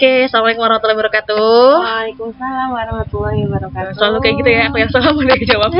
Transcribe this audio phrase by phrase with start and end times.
[0.00, 1.60] Oke, assalamualaikum warahmatullahi wabarakatuh.
[1.84, 3.92] Waalaikumsalam warahmatullahi wabarakatuh.
[4.00, 5.70] Selalu kayak gitu ya, aku yang salah dia jawab.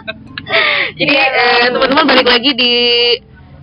[0.96, 1.24] Jadi Iya.
[1.28, 2.72] eh, teman-teman balik lagi di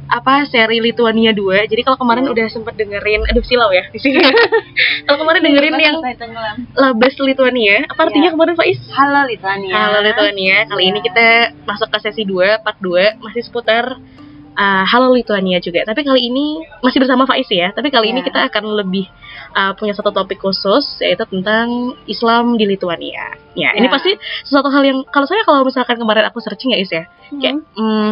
[0.06, 1.66] apa seri Lituania 2.
[1.66, 4.22] Jadi kalau kemarin udah sempat dengerin aduh silau ya di sini.
[5.10, 6.56] kalau kemarin dengerin yang Saya tenggelam.
[6.78, 8.34] Labas Lituania, apa artinya Iya.
[8.38, 8.78] kemarin Faiz?
[8.94, 9.74] Halo Litania.
[9.74, 10.70] Halo Lituania.
[10.70, 11.06] Kali ini Iya.
[11.10, 11.28] kita
[11.66, 13.98] masuk ke sesi 2, part 2 masih seputar
[14.56, 15.84] uh, Halo Lituania juga.
[15.86, 17.72] Tapi kali ini masih bersama Faiz ya.
[17.72, 18.28] Tapi kali ini Iya.
[18.28, 19.06] kita akan lebih
[19.56, 23.36] uh, punya satu topik khusus yaitu tentang Islam di Lituania.
[23.56, 23.94] Ya, ini Iya.
[23.94, 24.12] pasti
[24.48, 27.04] sesuatu hal yang kalau saya kalau misalkan kemarin aku searching ya Is ya.
[27.32, 28.12] Kayak hmm,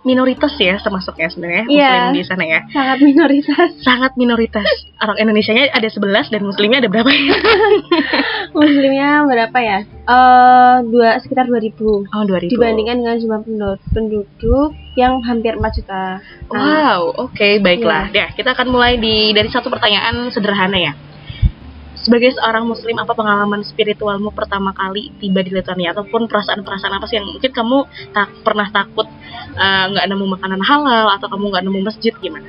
[0.00, 2.60] minoritas ya termasuk ya sebenarnya muslim di sana ya.
[2.72, 3.70] sangat minoritas.
[3.84, 4.64] Sangat minoritas.
[4.96, 7.36] Orang Indonesianya ada 11 dan muslimnya ada berapa ya?
[8.56, 9.78] Muslimnya berapa ya?
[9.84, 11.76] Eh dua sekitar 2000
[12.10, 12.48] Oh, 2000.
[12.48, 16.02] dibandingkan dengan jumlah penduduk, penduduk yang hampir 4 juta.
[16.48, 18.10] Nah, Wow, oke baiklah.
[18.10, 20.92] Ya, kita akan mulai di dari satu pertanyaan sederhana ya.
[22.00, 27.16] Sebagai seorang muslim, apa pengalaman spiritualmu pertama kali tiba di Lituania ataupun perasaan-perasaan apa sih
[27.16, 27.78] yang mungkin kamu
[28.10, 29.04] tak pernah takut
[29.52, 32.48] eh, nggak nemu makanan halal atau kamu nggak nemu masjid gimana?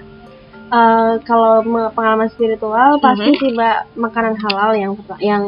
[0.71, 1.59] eh, kalau
[1.91, 3.39] pengalaman spiritual pasti Mhm.
[3.43, 5.43] tiba makanan halal yang yang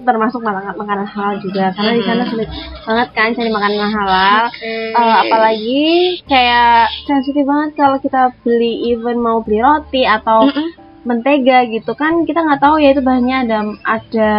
[0.00, 2.30] termasuk makanan makanan halal juga karena di sana Mhm.
[2.30, 2.48] sulit
[2.82, 4.74] banget kan cari makanan halal Oke.
[4.90, 5.82] Eh, apalagi
[6.24, 10.79] kayak sensitif banget kalau kita beli even mau beli roti atau Mm-mm.
[11.02, 14.30] Mentega gitu kan kita nggak tahu ya itu bahannya ada ada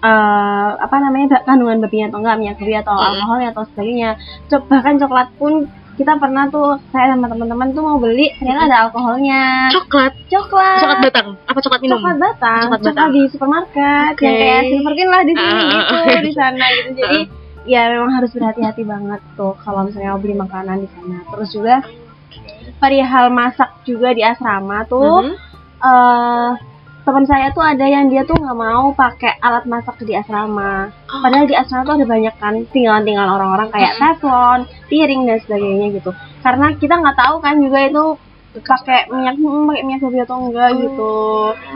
[0.00, 3.06] eh, apa namanya kandungan babinya atau enggak minyak babi atau Mm.
[3.08, 4.10] alkoholnya atau sebagainya
[4.46, 5.52] Co- bahkan coklat pun
[5.92, 10.98] kita pernah tuh saya sama teman-teman tuh mau beli ternyata ada alkoholnya Coklat, coklat coklat
[11.04, 11.94] batang, apa coklat minum?
[11.94, 13.10] coklat batang Coklat coklat, batang.
[13.12, 14.24] di supermarket Oke.
[14.24, 17.18] yang kayak silverkin lah di sini Ah, gitu ah, di sana gitu jadi
[17.62, 21.74] ya memang harus berhati-hati banget tuh kalau misalnya mau beli makanan di sana terus juga
[22.76, 25.51] perihal masak juga di asrama tuh Mhm.
[25.82, 26.50] Eh
[27.02, 30.86] teman saya tuh ada yang dia tuh nggak mau pakai alat masak di asrama.
[31.10, 31.18] Oh.
[31.18, 36.10] Padahal di asrama tuh ada banyak kan tinggalan-tinggalan orang-orang kayak teflon, piring dan sebagainya gitu.
[36.46, 38.04] Karena kita nggak tahu kan juga itu
[38.52, 40.78] pakai minyak hmm, pakai minyak babi atau enggak Oh.
[40.78, 41.14] gitu.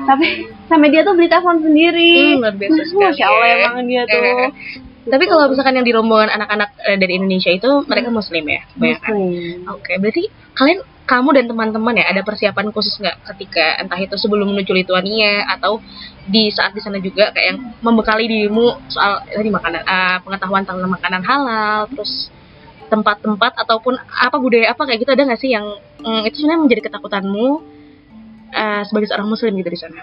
[0.06, 0.26] Tapi
[0.70, 2.12] sampai dia tuh beli teflon sendiri.
[2.14, 3.02] Hmm, luar biasa sekali.
[3.10, 4.22] Masya Allah emang dia tuh.
[5.06, 9.12] Tapi kalau misalkan yang di rombongan anak-anak eh, dari Indonesia itu mereka muslim ya, kebanyakan.
[9.14, 9.58] Muslim.
[9.70, 10.22] Oke, berarti
[10.58, 15.46] kalian kamu dan teman-teman ya ada persiapan khusus nggak ketika entah itu sebelum menuju Lituania
[15.46, 15.78] atau
[16.26, 20.90] di saat di sana juga kayak yang membekali dirimu soal tadi makanan ah, pengetahuan tentang
[20.90, 22.34] makanan halal terus
[22.90, 25.66] tempat-tempat ataupun apa budaya apa kayak gitu ada nggak sih yang
[26.02, 27.75] mm, itu sebenarnya menjadi ketakutanmu
[28.56, 30.00] ah, sebagai seorang muslim gitu di sana?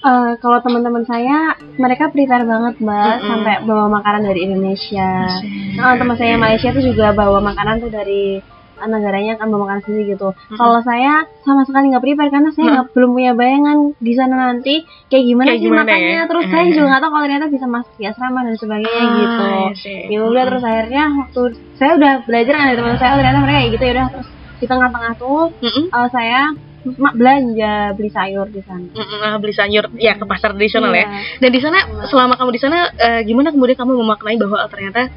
[0.00, 3.26] Eh, kalau teman-teman saya mereka prepare banget mbak Mm-mm.
[3.26, 5.28] sampai bawa makanan dari Indonesia.
[5.74, 8.40] Nah, teman saya Malaysia tuh juga bawa makanan tuh dari
[8.76, 10.32] eh, negaranya kan bawa makanan sendiri gitu.
[10.50, 14.74] Kalau saya sama sekali nggak prepare karena saya nggak belum punya bayangan di sana nanti
[15.06, 16.08] kayak gimana Kayak sih gimana makannya.
[16.10, 16.22] ya?
[16.24, 16.50] Terus Eh.
[16.50, 19.44] saya juga nggak tahu kalau ternyata bisa masuk di asrama dan sebagainya gitu.
[19.44, 20.00] Ah, I see.
[20.08, 21.40] Ya udah terus akhirnya waktu
[21.76, 24.66] saya udah belajar kan dari teman saya ternyata mereka kayak gitu ya udah terus di
[24.66, 25.84] tengah-tengah tuh Mm-mm.
[25.90, 26.40] eh, saya
[26.84, 28.88] mak belanja beli sayur di sana.
[29.24, 31.04] Ah, beli sayur ya ke pasar tradisional ya.
[31.04, 31.08] Iya.
[31.44, 35.12] Dan di sana selama kamu di sana eh, gimana kemudian kamu memaknai bahwa oh, ternyata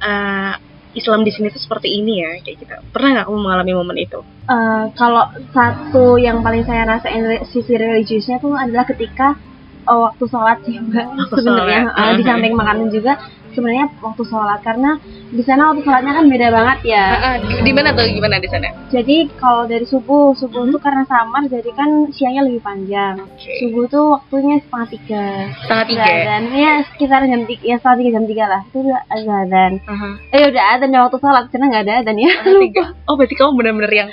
[0.00, 0.52] eh,
[0.92, 2.74] Islam di sini tuh seperti ini ya kayak gitu.
[2.92, 4.20] Pernah nggak kamu mengalami momen itu?
[4.48, 9.36] Eh, kalau satu yang paling saya rasain re- sisi religiusnya tuh adalah ketika
[9.84, 13.20] eh, waktu sholat sih mbak sebenarnya eh, di samping makanan juga
[13.52, 14.96] sebenarnya waktu sholat karena
[15.28, 18.36] di sana waktu sholatnya kan beda banget ya Ah, ah, di, di mana tuh gimana
[18.36, 18.68] di sana?
[18.88, 20.70] jadi kalau dari subuh subuh Mhm.
[20.70, 23.50] tuh karena samar jadi kan siangnya lebih panjang Oke.
[23.58, 25.24] subuh tuh waktunya setengah tiga
[25.58, 26.04] Setengah tiga.
[26.22, 30.08] dan ya sekitar jam tiga ya setengah tiga jam tiga lah itu udah azan Aha.
[30.30, 32.30] eh udah azan ya waktu sholat karena nggak ada azan ya
[32.60, 32.84] tiga.
[33.04, 34.08] Oh berarti kamu benar-benar yang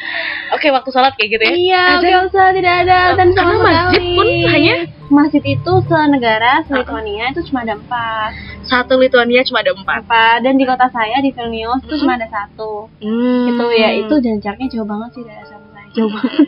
[0.50, 1.52] oke waktu sholat kayak gitu ya?
[1.52, 2.04] Iya, Azan.
[2.06, 4.74] biasa tidak ada dan Karena sama masjid pun hanya
[5.10, 8.32] masjid itu senegara, se-Lituania itu cuma ada empat.
[8.70, 10.06] Satu Lituania cuma ada empat.
[10.06, 10.46] Apa?
[10.46, 12.86] Dan di kota saya di Vilnius itu cuma ada satu.
[13.02, 13.50] Hmm.
[13.50, 15.59] Gitu ya, itu dan jaraknya jauh banget sih dari.
[15.92, 16.48] Jauh banget.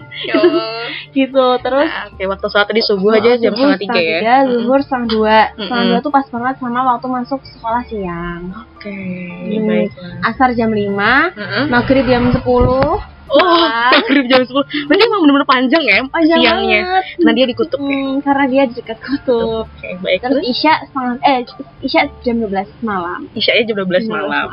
[1.12, 1.46] Gitu.
[1.60, 4.20] Terus Ah, Oke waktu sholat tadi subuh aja jam setengah tiga ya?
[4.20, 5.38] tiga, zuhur setengah dua.
[5.52, 5.90] Setengah Mm-mm.
[5.92, 8.42] dua tuh pas banget sama waktu masuk sekolah siang.
[8.72, 9.66] Oke Hmm.
[9.66, 10.16] baiklah.
[10.26, 11.64] Asar jam 5, Heeh.
[11.68, 13.02] maghrib jam 10.
[13.32, 13.92] Oh, Malam.
[13.96, 14.52] maghrib jam 10.
[14.86, 16.82] Berarti emang benar-benar panjang ya Panjang siangnya.
[16.84, 17.04] banget.
[17.22, 17.88] Nah, dia dikutuk ya.
[17.88, 19.66] Hmm, karena dia di dekat kutub.
[19.70, 20.20] Oke, baik.
[20.20, 21.40] Terus Isya setengah eh
[21.80, 23.20] Isya jam 12 malam.
[23.32, 24.48] Isya jam 12 Jam 12 malam.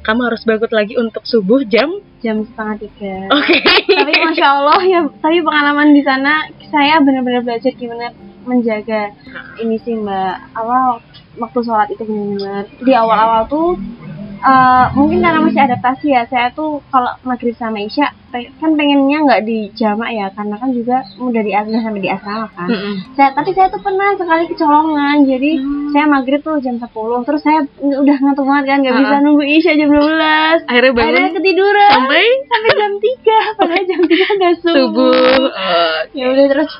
[0.00, 1.92] Kamu harus bangun lagi untuk subuh jam
[2.22, 3.14] Jam setengah tiga.
[3.34, 3.58] Oke.
[3.90, 8.14] Tapi masya Allah ya, tapi pengalaman di sana saya benar-benar belajar gimana
[8.46, 9.10] menjaga
[9.58, 10.54] ini sih mbak.
[10.54, 11.02] Awal
[11.42, 13.74] waktu sholat itu benar-benar di awal-awal tuh
[14.42, 16.22] eh, mungkin karena masih adaptasi ya.
[16.26, 21.04] Saya tuh kalau maghrib sama isya kan pengennya nggak di jamak ya karena kan juga
[21.20, 22.64] udah di udah sampai di asrama kan.
[22.64, 22.94] Mm-mm.
[23.12, 25.16] saya tapi saya tuh pernah sekali kecolongan.
[25.28, 25.50] Jadi
[25.92, 26.88] saya maghrib tuh jam 10
[27.28, 29.24] terus saya udah ngantuk banget kan nggak bisa Ha-ha.
[29.24, 31.12] nunggu isya jam 12 Akhirnya bangun.
[31.12, 31.90] Akhirnya ketiduran.
[31.92, 32.24] Sampai?
[32.48, 35.42] Sampai jam 3 padahal jam 3 udah subuh, subuh.
[35.52, 36.70] Oh, ya udah terus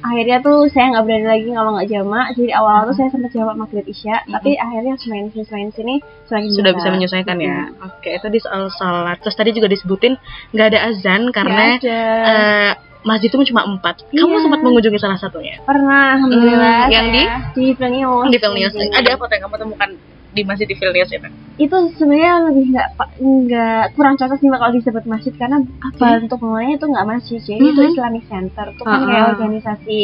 [0.00, 3.54] akhirnya tuh saya nggak berani lagi kalau nggak jamak jadi awal-awal tuh saya sempat jamak
[3.54, 5.94] maghrib isya tapi akhirnya semakin sini semakin sini
[6.24, 7.58] semakin sudah bisa menyesuaikan ya.
[7.80, 9.18] Oke, tadi soal salat.
[9.18, 10.16] Terus tadi juga disebutin
[10.50, 11.98] nggak ada azan karena ada.
[12.24, 12.70] eh,
[13.00, 14.04] masjid itu cuma empat.
[14.08, 14.42] Kamu Iya.
[14.42, 18.72] sempat mengunjungi salah satunya pernah alhamdulillah Hmm, yang saya di Vilnius di Vilnius.
[18.72, 19.90] Di- Ada apa yang kamu temukan
[20.30, 21.28] di masjid di Vilnius itu?
[21.60, 22.88] itu sebenarnya lebih nggak
[23.20, 25.32] nggak kurang cocok sih kalau disebut masjid.
[25.34, 25.60] Karena
[25.92, 27.90] bentuk bangunannya itu nggak masjid jadi itu Mhm.
[27.92, 28.66] Islamic Center.
[28.72, 29.30] Itu kan Ah, kayak ah.
[29.34, 29.98] organisasi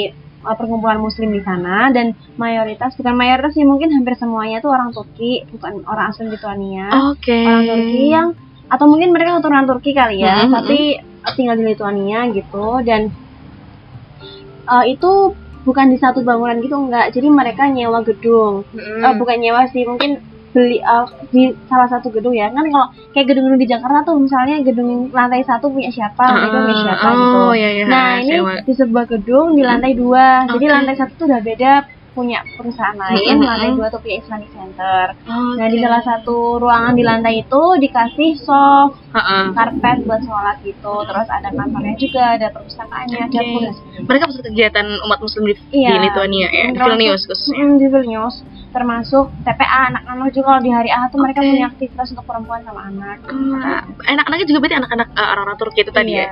[0.45, 1.89] uh, perkumpulan muslim di sana.
[1.89, 5.49] Dan mayoritas bukan mayoritas sih mungkin hampir semuanya tuh orang Turki.
[5.49, 7.41] Bukan orang asli Lituania Oke.
[7.41, 8.29] orang Turki yang
[8.67, 10.81] atau mungkin mereka keturunan Turki kali ya Mhm, tapi
[11.33, 12.67] tinggal di Lituania gitu.
[12.83, 13.09] Dan
[14.67, 15.33] uh, itu
[15.67, 19.03] bukan di satu bangunan gitu enggak jadi mereka nyewa gedung Mm-mm.
[19.03, 20.23] Eh, bukan nyewa sih mungkin
[20.55, 24.63] beli eh, di salah satu gedung ya kan kalau kayak gedung-gedung di Jakarta tuh misalnya
[24.65, 27.85] gedung lantai satu punya siapa lantai dua punya siapa gitu oh, iya, iya.
[27.85, 28.55] nah ini sewa.
[28.63, 30.75] di sebuah gedung di lantai dua jadi Oke.
[30.81, 31.73] lantai satu tuh udah beda
[32.17, 33.45] punya perusahaan lain Mm-mm.
[33.45, 38.31] lantai dua tuh punya Islamic Center nah di salah satu ruangan di lantai itu dikasih
[38.41, 39.53] soft Ha-ha.
[39.53, 43.33] karpet buat sholat gitu terus ada kantornya juga ada perpustakaannya Oke.
[43.33, 43.63] dapur.
[44.07, 45.89] Mereka pusat kegiatan umat muslim di, Iya.
[45.91, 47.57] di Lituania ya, di Vilnius khususnya.
[47.59, 48.37] Mm, di Vilnius
[48.69, 51.49] termasuk TPA anak-anak juga kalau di hari Ahad tuh mereka Oke.
[51.49, 53.17] punya aktivitas untuk perempuan sama anak.
[53.25, 56.27] Ah, Anak-anaknya juga berarti anak-anak eh, orang-orang Turki itu tadi ya.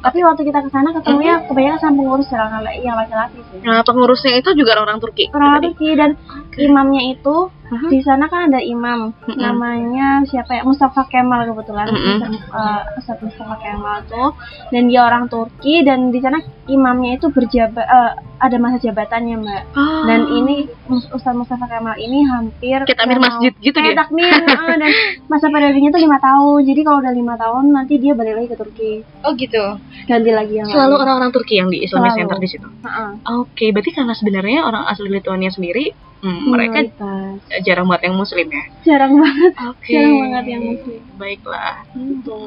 [0.00, 2.48] Tapi waktu kita ke sana ketemunya kebanyakan sama pengurus yang
[2.80, 3.60] yang laki-laki sih.
[3.60, 5.28] Nah, pengurusnya itu juga orang Turki.
[5.30, 5.66] Orang tadi.
[5.70, 6.10] Turki dan
[6.56, 7.36] imamnya itu
[7.70, 7.86] Mhm.
[7.86, 9.38] di sana kan ada imam Mhm.
[9.38, 12.50] namanya siapa ya Mustafa Kemal kebetulan Mhm.
[12.50, 14.34] uh, Mustafa Kemal tuh
[14.68, 19.62] dan dia orang Turki dan di sana imamnya itu berjabat eh, ada masa jabatannya mbak
[19.72, 20.02] Oh.
[20.02, 24.00] dan ini Ustadz Mustafa Kemal ini hampir Kayak takmir mau- masjid gitu kayak dia?
[24.00, 24.42] takmir heeh,
[24.82, 24.90] dan
[25.28, 28.56] masa periodenya tuh lima tahun jadi kalau udah lima tahun nanti dia balik lagi ke
[28.56, 28.92] Turki
[29.22, 29.78] Oh gitu.
[30.06, 32.20] Ganti lagi yang Selalu orang-orang Turki yang di Islamic Selalu.
[32.24, 32.68] Center di situ.
[32.68, 33.10] Heeh.
[33.38, 35.92] Oke, berarti karena sebenarnya orang asli Lituania sendiri,
[36.22, 37.64] hmm, mereka Minoritas.
[37.66, 38.62] jarang banget yang muslim ya.
[38.86, 39.92] jarang banget Oke.
[39.92, 41.74] jarang banget yang muslim Baiklah.
[41.94, 42.38] gitu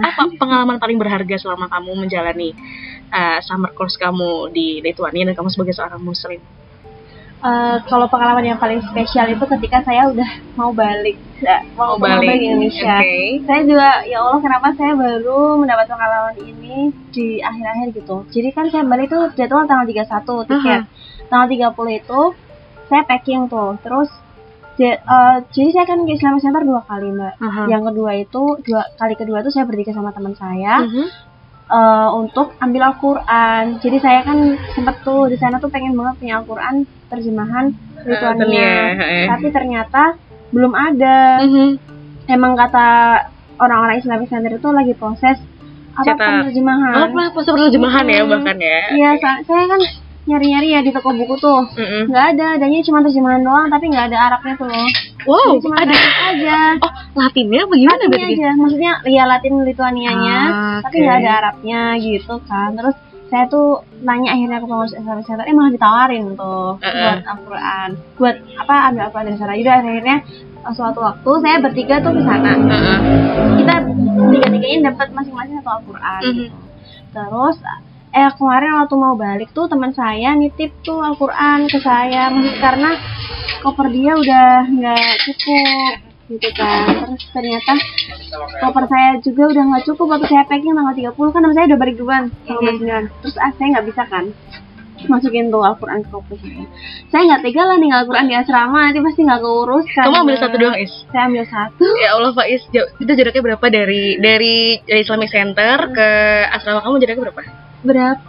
[0.00, 2.52] Apa pengalaman paling berharga selama kamu menjalani
[3.12, 6.40] uh, summer course kamu di Lituania dan kamu sebagai seorang muslim?
[7.40, 12.04] Eh, kalau pengalaman yang paling spesial itu ketika saya udah mau balik ya, mau, Mau
[12.04, 12.20] balik.
[12.20, 13.16] balik ke Indonesia Oke.
[13.48, 18.68] saya juga ya Allah kenapa saya baru mendapat pengalaman ini di akhir-akhir gitu jadi kan
[18.68, 20.80] saya balik tuh jadwal tanggal 31 tiket
[21.32, 22.20] tanggal 30 itu
[22.86, 24.12] saya packing tuh terus
[24.76, 25.00] eh,
[25.48, 27.72] jadi saya kan ke Islamic Center dua kali mbak Aha.
[27.72, 31.04] yang kedua itu dua kali kedua itu saya bertiga sama teman saya Mhm.
[31.72, 33.78] eh, untuk ambil Al-Quran.
[33.78, 34.38] Jadi saya kan
[34.74, 38.72] sempet tuh di sana tuh pengen banget punya Al-Quran terjemahan Lituania, Lituania.
[38.96, 39.24] heeh.
[39.28, 40.02] Tapi ternyata
[40.48, 41.42] belum ada.
[41.42, 41.68] Mhm.
[42.26, 42.86] Emang kata
[43.56, 45.36] orang-orang Islamic Center itu lagi proses
[45.92, 46.94] apa penerjemahan.
[46.96, 48.32] Oh, pas penerjemahan ya Mm-mm.
[48.32, 48.78] bahkan ya?
[48.88, 49.80] Iya, sa- saya kan
[50.22, 51.66] nyari-nyari ya di toko buku tuh.
[52.06, 54.88] Nggak ada, adanya cuma terjemahan doang tapi nggak ada Arabnya tuh loh.
[55.20, 55.94] Wow, Jadi cuma ada.
[56.30, 56.58] Aja.
[56.78, 58.34] Oh, Latinnya bagaimana Latinnya berarti?
[58.38, 62.68] aja, maksudnya ya Latin Lituanianya, Ah, tapi nggak ada Arabnya gitu kan.
[62.72, 62.96] Terus
[63.30, 66.90] saya tuh nanya akhirnya ke pengurus Islamic Center, eh malah ditawarin tuh Uh-uh.
[66.98, 69.52] buat Al-Quran, buat apa ambil Al-Quran dari sana.
[69.54, 70.16] Jadi akhirnya
[70.66, 72.52] eh, suatu waktu saya bertiga tuh ke sana.
[72.58, 72.98] Heeh.
[73.62, 73.74] Kita
[74.34, 76.20] tiga-tiganya dapat masing-masing satu Al-Quran.
[76.26, 76.58] Gitu.
[77.14, 77.56] Terus
[78.10, 82.98] eh kemarin waktu mau balik tuh teman saya nitip tuh Al-Quran ke saya, maksud karena
[83.62, 86.86] koper dia udah nggak cukup gitu kan.
[87.04, 87.72] Terus ternyata
[88.60, 91.78] koper saya juga udah nggak cukup waktu saya packing tanggal 30 kan nama saya udah
[91.78, 92.78] balik duluan tanggal.
[92.78, 94.24] 29 terus ah, saya nggak bisa kan
[95.02, 96.64] masukin tuh Al-Quran ke koper saya
[97.08, 100.36] saya nggak tega lah nih Al-Quran di asrama nanti pasti nggak keurus kan Kamu ambil
[100.36, 100.92] satu doang, Is?
[101.08, 105.88] saya ambil satu Ya Allah, Faiz, jauh- itu jaraknya berapa dari dari dari Islamic Center
[105.90, 106.08] ke
[106.48, 107.42] asrama kamu jaraknya berapa?
[107.80, 108.20] berapa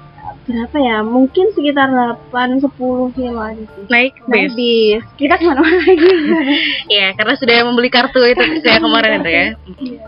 [0.41, 0.98] berapa ya?
[1.05, 1.88] Mungkin sekitar
[2.31, 2.69] 8 10
[3.13, 3.83] kilo aja sih.
[3.88, 4.55] Naik Naik bis.
[4.57, 5.03] bis.
[5.15, 6.10] Kita ke mana-mana lagi.
[6.93, 9.45] Iya, karena sudah membeli kartu itu kayak kemarin itu ya.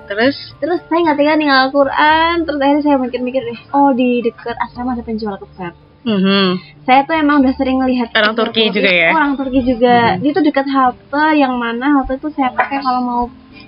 [0.10, 0.36] Terus?
[0.58, 2.36] Terus saya nggak tega nih Al-Quran.
[2.44, 5.74] Terus akhirnya saya mikir-mikir deh oh di deket asrama ada penjual kebab.
[6.04, 6.60] Mhm.
[6.84, 9.16] saya tuh emang udah sering ngelihat Orang Turki juga ya?
[9.16, 10.20] orang Turki juga.
[10.20, 13.22] Dia tuh dekat halte yang mana halte itu saya pakai kalau mau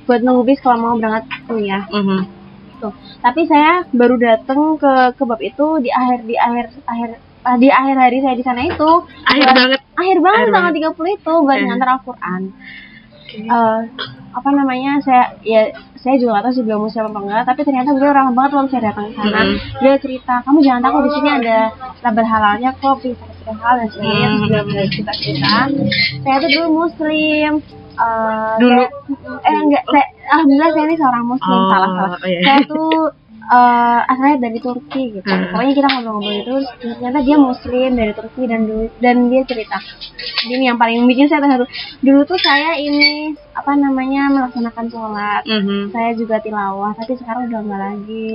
[0.03, 1.88] buat nunggu bis kalau mau berangkat kuliah.
[1.88, 2.27] Mhm.
[2.77, 7.10] Tuh tapi saya baru datang ke kebab itu di akhir di akhir akhir
[7.41, 8.91] ah, di akhir hari saya di sana itu.
[9.24, 9.79] Akhir buat- banget.
[9.94, 11.63] akhir banget Akhir tanggal 30 itu buat Eh.
[11.63, 12.41] ngantar Al-Quran.
[13.27, 13.79] Eh,
[14.32, 17.89] apa namanya saya ya saya juga nggak tahu sih beliau muslim apa enggak tapi ternyata
[17.91, 19.39] beliau ramah banget waktu saya datang ke sana.
[19.41, 19.55] Mm.
[19.79, 21.58] dia cerita kamu jangan takut di sini ada
[22.00, 25.53] label halalnya kok bisa kasih hal dan sebagainya terus beliau beliau cerita cerita
[26.22, 27.51] saya tuh dulu muslim
[27.97, 28.73] eh, Dulu?
[28.75, 28.91] saya-
[29.41, 32.39] eh enggak saya alhamdulillah saya ini seorang muslim Oh, salah salah iya.
[32.41, 32.89] saya tuh
[33.45, 35.45] eh asalnya dari Turki gitu Hmm.
[35.47, 36.55] pokoknya kita ngobrol-ngobrol itu
[36.97, 39.77] ternyata dia muslim dari Turki dan dulu dan dia cerita
[40.47, 43.05] ini yang paling bikin saya terharu dulu tuh saya ini
[43.53, 45.93] apa namanya melaksanakan sholat Mhm.
[45.93, 48.29] saya juga tilawah tapi sekarang udah enggak lagi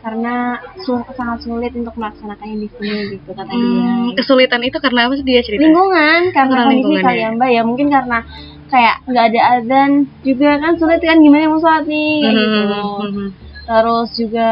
[0.00, 0.34] karena
[0.80, 5.14] su- sangat sulit untuk melaksanakannya di sini gitu kata dia Hmm, kesulitan itu karena apa
[5.14, 5.60] sih dia cerita?
[5.60, 8.18] lingkungan karena Karena kondisi lingkungan, kali ya mbak ya mungkin karena
[8.66, 9.90] kayak nggak ada adzan
[10.20, 12.60] juga kan sulit kan gimana mau sholat nih kayak gitu
[13.04, 13.26] Mhm.
[13.64, 14.48] terus juga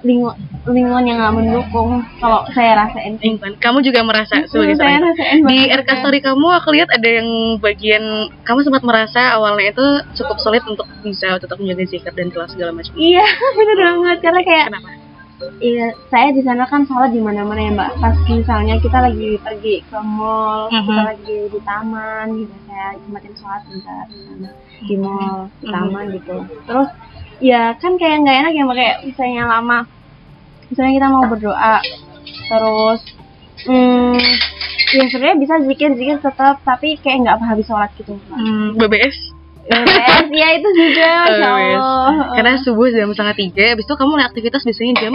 [0.00, 3.56] lingkungan lingkungan yang nggak mendukung kalau saya rasain Lingkungan.
[3.56, 5.58] Kamu juga merasa sebagai saya seorang rasain di.
[5.70, 7.28] RK Story kamu aku lihat ada yang
[7.58, 8.04] bagian
[8.42, 12.72] kamu sempat merasa awalnya itu cukup sulit untuk bisa tetap menjaga zikir dan kelas segala
[12.72, 12.92] macam.
[12.96, 13.24] iya
[13.56, 14.88] bener banget karena kayak Kenapa?
[15.60, 19.36] Iya saya di sana kan sholat di mana mana ya mbak pas misalnya kita lagi
[19.42, 21.08] pergi ke mall kita Mhm.
[21.10, 24.48] lagi di taman gitu saya jematin sholat bentar di sana
[24.84, 25.74] di mall di Mhm.
[25.74, 26.88] taman gitu terus
[27.42, 29.78] ya kan kayak nggak enak ya mbak kayak misalnya lama
[30.70, 31.74] misalnya kita mau berdoa
[32.48, 33.00] terus
[33.66, 34.16] hmm,
[34.94, 38.38] ya sebenarnya bisa zikir zikir tetap tapi kayak nggak habis sholat gitu mbak.
[38.38, 39.33] Hmm, BBS.
[39.64, 41.40] BBS ya itu juga BBS.
[41.40, 45.14] Allah Karena subuh jam setengah tiga, habis itu kamu mulai aktivitas biasanya jam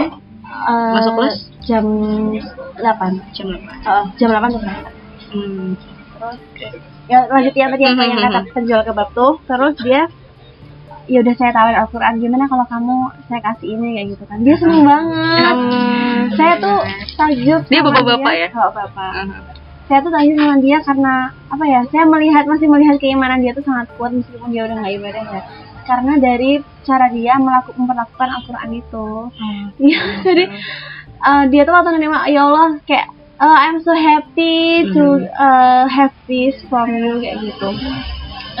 [0.50, 1.36] Eh, Masuk kelas?
[1.62, 1.84] jam
[2.76, 2.82] 8
[3.32, 3.70] jam berapa?
[3.72, 4.92] Eh, jam 8 tuh berangkat.
[5.30, 5.72] Hmm.
[6.12, 6.38] terus
[7.06, 10.04] ya lanjut ya tadi yang Mhm, kata penjual kebab tuh terus dia
[11.06, 14.54] ya udah saya tawarin Al-Quran gimana kalau kamu saya kasih ini kayak gitu kan dia
[14.54, 16.18] seneng banget Hmm.
[16.34, 16.78] saya tuh
[17.16, 18.48] takjub Dia bapak-bapak ya?
[18.50, 19.36] bapak-bapak Aha.
[19.90, 21.14] Saya tuh takjub sama dia karena
[21.50, 24.94] apa ya saya melihat masih melihat keimanan dia tuh sangat kuat meskipun dia udah nggak
[25.02, 25.42] ibadah ya
[25.82, 29.64] karena dari cara dia melakukan memperlakukan Al-Quran itu Hmm.
[29.82, 30.44] Iya, jadi
[31.26, 33.10] uh, dia tuh waktu nerima ya Allah kayak
[33.42, 37.68] uh, I'm so happy to uh, have this from you kayak gitu.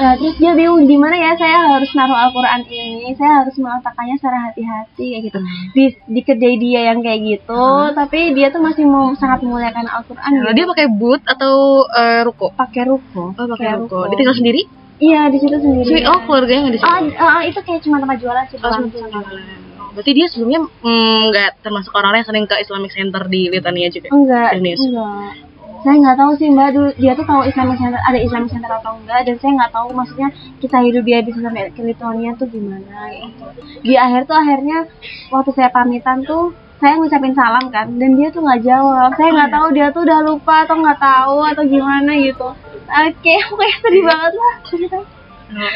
[0.00, 4.48] Uh, terus dia bingung gimana ya saya harus naruh Al-Quran ini, saya harus meletakkannya secara
[4.48, 5.38] hati-hati kayak gitu.
[5.76, 10.30] Di, di kedai dia yang kayak gitu, tapi dia tuh masih mau sangat memuliakan Al-Quran.
[10.40, 10.56] Nah, gitu.
[10.56, 12.48] dia pakai boot atau eh, ruko?
[12.56, 13.36] pakai ruko.
[13.36, 14.08] Oh, pakai ruko.
[14.08, 14.64] Dia tinggal sendiri?
[15.04, 15.88] Iya di situ sendiri.
[15.92, 17.12] Sih, oh keluarganya nggak di Oh, sini.
[17.20, 18.56] uh, itu kayak cuma tempat jualan sih.
[18.56, 19.60] Oh, jualan.
[19.90, 24.08] Berarti dia sebelumnya mm, nggak termasuk orang yang sering ke Islamic Center di Litania juga?
[24.16, 24.80] Enggak, Serius?
[24.80, 25.49] enggak.
[25.80, 29.00] Saya nggak tahu sih mbak, dulu dia tuh tahu Islamic Center ada Islamic Center atau
[29.00, 30.28] enggak, dan saya nggak tahu maksudnya
[30.60, 33.08] kita hidup dia bisa sampai ke Lithuania tuh gimana.
[33.16, 33.46] Gitu.
[33.80, 34.84] Di akhir tuh akhirnya
[35.32, 39.12] waktu saya pamitan tuh saya ngucapin salam kan, dan dia tuh nggak jawab.
[39.16, 42.48] Saya nggak tahu dia tuh udah lupa atau nggak tahu atau gimana gitu.
[42.90, 44.54] Oke, kayak sedih banget lah.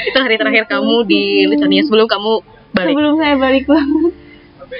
[0.04, 2.32] Itu hari terakhir kamu di Lithuania sebelum kamu
[2.76, 2.92] balik.
[2.92, 4.23] Sebelum saya balik banget.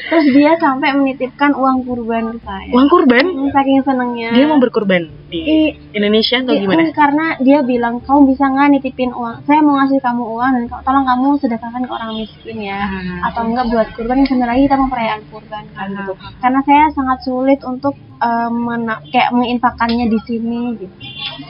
[0.04, 2.70] Terus dia sampai menitipkan uang kurban ke saya.
[2.70, 3.24] Uang kurban?
[3.24, 4.30] Hmm, Saking senengnya.
[4.30, 6.82] Dia mau berkurban di I- Indonesia atau Iya, gimana?
[6.92, 11.02] karena dia bilang kamu bisa nggak nitipin uang saya mau ngasih kamu uang dan tolong
[11.04, 13.18] kamu sedekahkan ke orang miskin ya Hmm.
[13.24, 15.96] atau enggak buat kurban yang sebentar lagi kita mau perayaan kurban kan Hmm.
[15.96, 20.96] gitu karena saya sangat sulit untuk eh, mena- kayak menginfakannya di sini gitu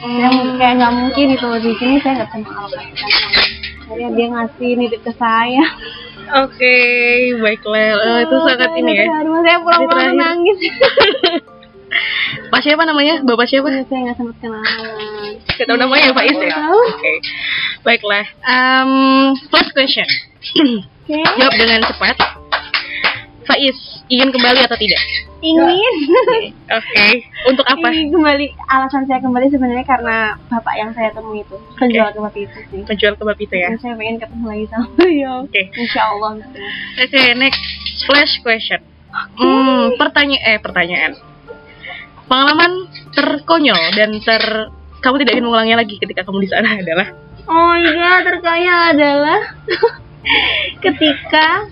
[0.03, 3.11] yang kayak nggak mungkin itu di sini saya nggak bisa mengalokasikan
[3.85, 5.63] akhirnya dia ngasih nitip ke saya
[6.25, 6.75] Oke,
[7.37, 7.89] baiklah.
[7.95, 9.05] Oh, itu sangat ini ya.
[9.45, 10.57] saya pulang-pulang nangis
[12.51, 13.23] Pak siapa namanya?
[13.23, 13.71] Bapak siapa?
[13.71, 16.55] saya nggak sempat kenalan Kita tahu namanya Pak Is ya?
[16.71, 17.13] Oke.
[17.87, 18.25] Baiklah.
[18.43, 18.91] Um,
[19.47, 20.07] first question.
[20.43, 22.17] oke Jawab dengan cepat.
[23.45, 23.77] Faiz,
[24.09, 25.01] ingin kembali atau tidak?
[25.45, 25.95] Ingin
[26.65, 27.07] Oke.
[27.45, 27.87] Untuk apa?
[27.93, 32.59] Ini kembali alasan saya kembali sebenarnya karena bapak yang saya temui itu penjual kebab itu
[32.73, 32.81] sih.
[32.81, 33.69] Penjual kebab itu ya.
[33.69, 35.35] Dan saya pengen ketemu lagi sama beliau.
[35.45, 35.61] Oke.
[35.77, 36.31] Insya Allah.
[36.97, 37.63] Oke, next
[38.09, 38.81] flash question.
[39.37, 41.13] Hmm, pertanyaan eh pertanyaan.
[42.25, 44.43] Pengalaman terkonyol dan ter
[45.05, 47.07] kamu tidak ingin mengulangnya lagi ketika kamu di sana adalah
[47.45, 49.39] Oh iya, terkaya adalah
[50.83, 51.69] ketika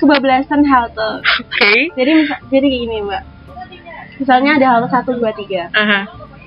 [0.00, 1.10] kebablasan halte.
[1.20, 1.92] Oke.
[1.96, 3.22] Jadi misal, jadi gini mbak.
[4.20, 5.68] Misalnya ada halte satu dua tiga.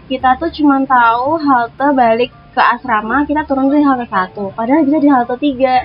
[0.06, 4.54] Kita tuh cuma tahu halte balik ke asrama, kita turun di halte satu.
[4.54, 5.84] Padahal bisa di halte tiga.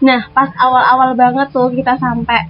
[0.00, 2.48] Nah, pas awal-awal banget tuh kita sampai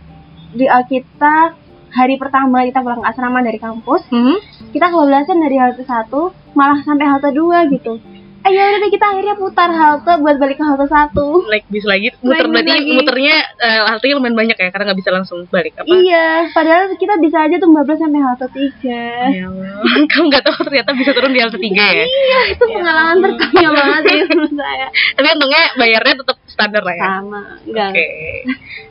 [0.52, 1.52] di uh, kita
[1.88, 4.36] hari pertama kita pulang ke asrama dari kampus, Hmm?
[4.72, 7.96] kita kebablasan dari halte satu malah sampai halte dua gitu.
[8.38, 11.82] Eh ya udah deh, kita akhirnya putar halte buat balik ke halte satu Naik bis
[11.82, 12.92] lagi, muter berarti lagi.
[12.92, 13.36] muternya
[13.84, 15.90] haltenya lumayan banyak ya karena nggak bisa langsung balik apa?
[15.90, 19.46] iya padahal kita bisa aja tuh bablas sampai halte tiga Ya.
[20.10, 22.04] Kamu nggak tahu ternyata bisa turun di halte tiga ya.
[22.04, 27.04] iya itu pengalaman terkonyol banget sih menurut saya Tapi untungnya bayarnya tetap standar lah ya.
[27.18, 28.06] sama enggak Oke.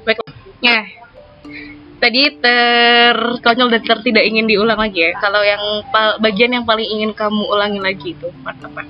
[0.04, 0.18] Baik.
[0.60, 0.80] Ya.
[1.98, 5.18] Tadi terkonyol dan ter tidak ingin diulang lagi ya.
[5.18, 5.62] Kalau yang
[6.20, 8.86] bagian yang paling ingin kamu ulangi lagi itu part apa?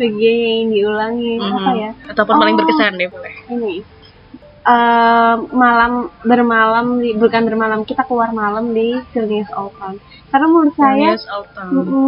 [0.00, 1.76] Yang diulangi apa Mhm.
[1.76, 2.58] ya Ataupun paling Oh.
[2.58, 3.34] berkesan deh boleh.
[3.50, 3.74] ini
[4.60, 9.96] eh malam bermalam di bukan bermalam kita keluar malam di Vilnius Old Town
[10.28, 11.10] karena menurut saya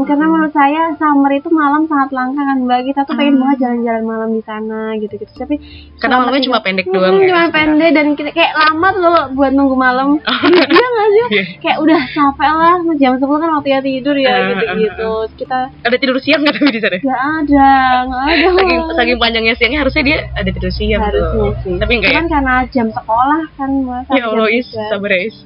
[0.02, 3.42] karena menurut saya summer itu malam sangat langka kan mbak kita tuh pengen Hmm.
[3.42, 5.56] banget jalan-jalan malam di sana gitu-gitu tapi
[5.96, 7.26] Karena malamnya cuma pendek Mm-mm, doang ya.
[7.26, 10.08] cuma pendek dan kita kayak lama tuh loh buat nunggu malam
[10.68, 11.44] iya nggak sih Iya.
[11.58, 16.16] kayak udah capek lah jam 10 kan waktunya tidur ya Eh, gitu-gitu kita Ada tidur
[16.18, 16.96] siang nggak tapi di sana?
[16.98, 17.70] nggak ada
[18.02, 21.52] nggak ada Saking, saking panjangnya siangnya harusnya dia ada tidur siang harusnya tuh.
[21.62, 22.16] sih Tapi enggak ya?
[22.16, 25.36] cuman karena jam sekolah kan Mbak, Ya Allah, Is, sabar ya, Is.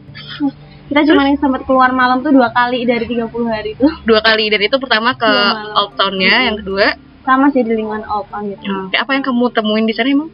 [0.85, 4.53] Kita cuma yang sempat keluar malam tuh dua kali dari 30 hari itu Dua kali
[4.53, 5.75] dan itu pertama ke Dua malam.
[5.81, 6.87] Old Town-nya, yang kedua?
[7.25, 8.65] Sama sih di lingkungan Old Town gitu.
[8.93, 10.31] Kayak apa yang kamu temuin di sana emang?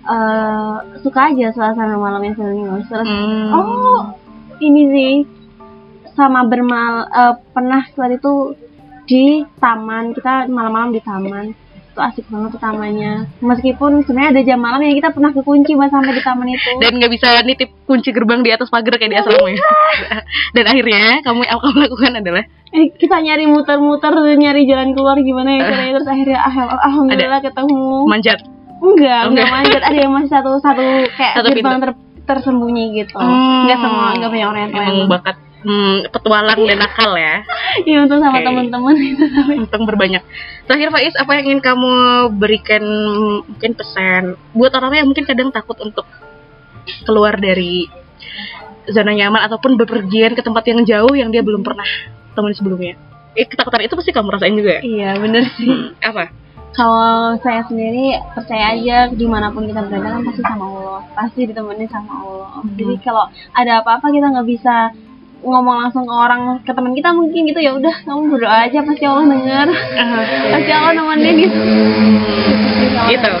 [0.00, 3.52] eh suka aja suasana malamnya Vilnius terus Hmm.
[3.52, 4.00] oh
[4.58, 5.12] ini sih
[6.16, 8.34] sama bermal eh, pernah waktu itu
[9.04, 9.24] di
[9.60, 10.16] taman.
[10.16, 11.52] Kita malam-malam di taman
[11.90, 15.90] itu asik banget tuh tamannya meskipun sebenarnya ada jam malam yang kita pernah kekunci buat
[15.90, 16.70] sampai di taman itu.
[16.78, 19.58] Dan nggak bisa nitip kunci gerbang di atas pagar kayak di asrama ya.
[20.54, 22.44] dan akhirnya kamu yang kamu lakukan adalah?
[22.70, 28.06] Eh, kita nyari muter-muter nyari jalan keluar gimana ya caranya terus akhirnya ah- alhamdulillah ketemu.
[28.06, 28.38] manjat.
[28.78, 29.48] enggak Oh, enggak enggak.
[29.50, 29.82] manjat.
[29.82, 33.18] Ada yang masih satu satu kayak Satu gerbang ter- tersembunyi gitu.
[33.18, 33.66] Hmm.
[33.66, 37.44] enggak semua enggak banyak orang yang bakat hmm, petualang dan nakal ya.
[37.88, 38.46] Iya untuk sama Oke.
[38.50, 39.24] teman-teman itu
[39.54, 40.22] Untung berbanyak.
[40.66, 41.92] Terakhir Faiz, apa yang ingin kamu
[42.34, 42.82] berikan
[43.46, 46.04] mungkin pesan buat orang yang mungkin kadang takut untuk
[47.06, 47.86] keluar dari
[48.86, 51.86] zona nyaman ataupun bepergian ke tempat yang jauh yang dia belum pernah
[52.34, 52.98] temuin sebelumnya.
[53.32, 54.82] Eh, ketakutan itu pasti kamu rasain juga ya?
[54.82, 56.34] iya bener sih Hmm, apa?
[56.70, 61.46] kalau saya sendiri percaya aja di mana pun kita berada kan pasti sama Allah pasti
[61.46, 62.74] ditemenin sama Allah Hmm.
[62.74, 63.24] jadi kalau
[63.54, 64.74] ada apa-apa kita nggak bisa
[65.40, 69.04] ngomong langsung ke orang ke teman kita mungkin gitu ya udah kamu berdoa aja pasti
[69.08, 69.66] Allah dengar
[70.52, 71.58] pasti Allah nemenin gitu
[73.10, 73.32] Gitu.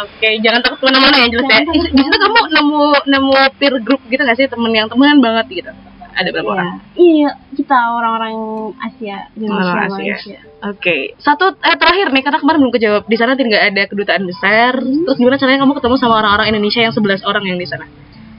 [0.00, 1.60] Oke, jangan takut ke mana-mana ya jelas ya.
[1.66, 5.72] Di situ kamu nemu nemu peer group gitu gak sih temen yang temenan banget gitu?
[6.10, 6.80] Ada berapa orang?
[6.96, 8.34] Iya, kita orang-orang
[8.80, 9.94] Asia, Indonesia, Orang Asia.
[9.94, 10.38] Malaysia.
[10.68, 14.72] Oke, satu eh, terakhir nih karena kemarin belum kejawab di sana tidak ada kedutaan besar.
[14.80, 17.86] Terus gimana caranya kamu ketemu sama orang-orang Indonesia yang 11 orang yang di sana?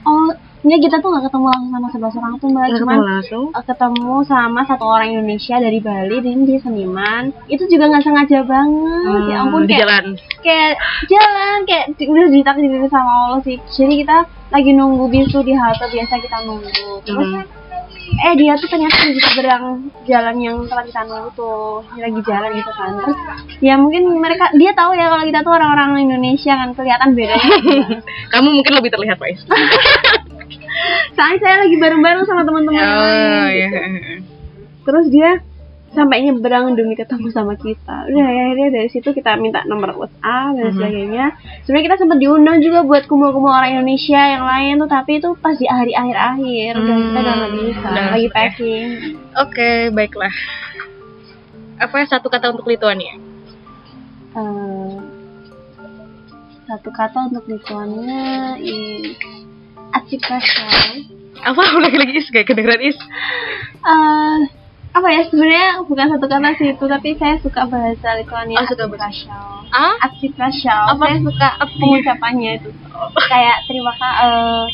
[0.02, 3.44] Oh, enggak kita tuh nggak ketemu langsung sama sebelas orang tuh mbak, cuman langsung.
[3.50, 7.22] eh, ketemu sama satu orang Indonesia dari Bali dan dia seniman.
[7.46, 10.04] Itu juga nggak sengaja banget, ya ampun Hmm, di kayak jalan.
[10.40, 10.72] kayak
[11.06, 13.58] jalan kayak udah ditakdirin sama Allah sih.
[13.58, 14.16] Jadi kita
[14.48, 16.70] lagi nunggu bis tuh di halte biasa kita nunggu.
[17.02, 17.60] Terus Hmm.
[18.20, 19.64] eh dia tuh ternyata di seberang
[20.04, 23.16] jalan yang telah kita nunggu tuh Dia lagi jalan gitu kan terus
[23.58, 27.56] ya mungkin mereka dia tahu ya kalau kita tuh orang-orang Indonesia kan kelihatan bedanya
[28.28, 29.40] Kamu mungkin lebih terlihat Faiz.
[31.12, 33.66] soalnya saya lagi bareng-bareng sama teman-teman yang Oh lain iya.
[33.68, 33.78] gitu.
[34.82, 35.30] terus dia
[35.92, 40.56] sampai nyebrang demi ketemu sama kita udah ya, akhirnya dari situ kita minta nomor WhatsApp
[40.56, 40.74] dan Mhm.
[40.74, 41.24] sebagainya
[41.62, 45.52] sebenarnya kita sempat diundang juga buat kumpul-kumpul orang Indonesia yang lain tuh tapi itu pas
[45.52, 48.32] di hari akhir-akhir udah kita udah nggak bisa Udah lagi ya.
[48.32, 48.88] packing
[49.34, 50.32] Oke, baiklah.
[51.76, 53.16] Apa satu kata untuk Lituania?
[54.32, 54.92] Eh,
[56.64, 59.12] satu kata untuk Lituania is
[59.92, 61.04] atsipasal
[61.42, 62.98] Apa lagi lagi is kayak kedengeran is?
[63.82, 64.38] Eh,
[64.92, 68.84] apa ya sebenarnya bukan satu kata sih itu tapi saya suka bahasa Lituania Oh, suka
[68.86, 69.32] bahasa-
[69.72, 69.96] Ah?
[70.86, 71.00] Apa?
[71.02, 72.68] saya suka pengucapannya itu
[73.22, 74.68] kayak terima kasih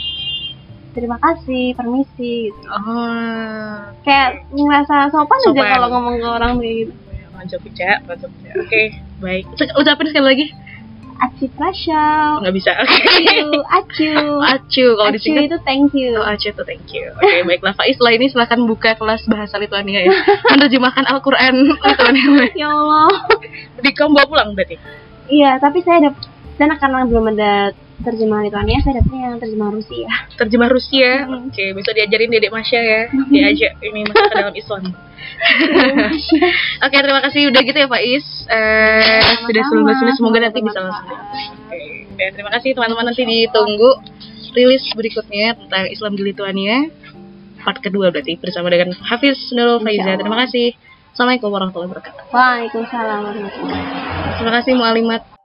[0.91, 5.71] terima kasih permisi gitu Oh, kayak ngerasa sopan, aja Sopan.
[5.71, 7.63] kalau ngomong ke orang kayak gitu ya, mantap
[8.43, 8.53] ya.
[8.59, 8.83] Oke,
[9.19, 9.45] baik.
[9.55, 10.47] Cek- Ucapin sekali lagi.
[11.19, 12.73] Atsipasal Nggak bisa.
[12.79, 17.11] acu acu Acu kalau acu disingkat itu thank you Oh, Acu tuh thank you.
[17.15, 17.75] Oke, baiklah.
[17.75, 20.15] Faiz setelah ini silahkan buka kelas bahasa Lituania ya.
[20.55, 22.27] Menerjemahkan Al-Quran Lituania.
[22.63, 23.11] ya Allah
[23.79, 24.79] Di kamu bawa pulang berarti?
[25.29, 26.25] Iya, tapi saya dapat
[26.59, 30.09] dan karena belum ada terjemahan Lituania, saya dapetnya yang terjemahan Rusia.
[30.39, 31.11] Terjemah Rusia.
[31.27, 31.51] Hmm.
[31.51, 33.01] Oke, besok diajarin Dedek Masya ya.
[33.11, 34.83] Diajak ini masuk ke dalam Islam.
[36.87, 38.27] Oke, terima kasih udah gitu ya Faiz.
[38.47, 39.93] Eh, sudah Sama-sama.
[39.99, 41.09] 19 menit semoga nanti bisa langsung.
[41.11, 41.83] Oke,
[42.15, 43.91] dan terima kasih teman-teman nanti ditunggu
[44.55, 46.77] rilis berikutnya tentang Islam di Lituania.
[47.63, 50.15] Part kedua berarti bersama dengan Hafiz Nurul Faiza.
[50.15, 50.79] Terima kasih.
[51.13, 52.23] Assalamualaikum warahmatullahi wabarakatuh.
[52.31, 54.35] Waalaikumsalam warahmatullahi wabarakatuh.
[54.39, 55.38] Terima kasih Mualimat.